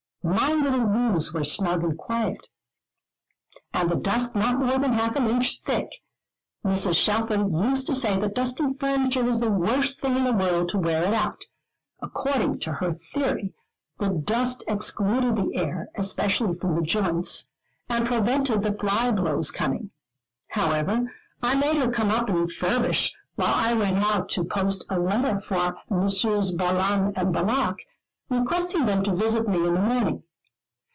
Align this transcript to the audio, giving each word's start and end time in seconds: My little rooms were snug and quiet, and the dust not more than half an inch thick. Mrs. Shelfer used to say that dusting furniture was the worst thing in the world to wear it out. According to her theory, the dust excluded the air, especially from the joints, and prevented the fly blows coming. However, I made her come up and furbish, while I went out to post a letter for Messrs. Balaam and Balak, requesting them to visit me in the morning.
My 0.23 0.49
little 0.53 0.81
rooms 0.83 1.33
were 1.33 1.43
snug 1.43 1.83
and 1.83 1.97
quiet, 1.97 2.47
and 3.73 3.89
the 3.89 3.95
dust 3.95 4.35
not 4.35 4.59
more 4.59 4.77
than 4.77 4.93
half 4.93 5.15
an 5.15 5.25
inch 5.25 5.61
thick. 5.65 5.87
Mrs. 6.63 6.95
Shelfer 6.95 7.43
used 7.49 7.87
to 7.87 7.95
say 7.95 8.15
that 8.17 8.35
dusting 8.35 8.75
furniture 8.75 9.23
was 9.23 9.39
the 9.39 9.49
worst 9.49 9.99
thing 9.99 10.15
in 10.15 10.23
the 10.23 10.31
world 10.31 10.69
to 10.69 10.77
wear 10.77 11.01
it 11.03 11.15
out. 11.15 11.45
According 12.01 12.59
to 12.59 12.73
her 12.73 12.91
theory, 12.91 13.55
the 13.97 14.09
dust 14.09 14.63
excluded 14.67 15.35
the 15.35 15.55
air, 15.55 15.89
especially 15.97 16.53
from 16.55 16.75
the 16.75 16.83
joints, 16.83 17.47
and 17.89 18.05
prevented 18.05 18.61
the 18.61 18.73
fly 18.77 19.09
blows 19.09 19.49
coming. 19.49 19.89
However, 20.49 21.11
I 21.41 21.55
made 21.55 21.77
her 21.77 21.89
come 21.89 22.11
up 22.11 22.29
and 22.29 22.47
furbish, 22.49 23.15
while 23.37 23.55
I 23.55 23.73
went 23.73 23.97
out 23.97 24.29
to 24.29 24.43
post 24.43 24.85
a 24.87 24.99
letter 24.99 25.39
for 25.39 25.77
Messrs. 25.89 26.51
Balaam 26.51 27.11
and 27.15 27.33
Balak, 27.33 27.79
requesting 28.29 28.85
them 28.85 29.03
to 29.03 29.13
visit 29.13 29.45
me 29.45 29.57
in 29.57 29.73
the 29.73 29.81
morning. 29.81 30.23